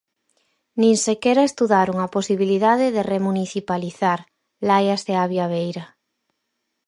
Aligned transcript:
Nin 0.81 0.95
sequera 1.05 1.43
estudaron 1.49 1.97
a 2.05 2.07
posibilidade 2.15 2.85
de 2.95 3.01
remunicipalizar, 3.13 4.19
láiase 4.69 5.11
Avia 5.25 5.45
Veira. 5.53 5.85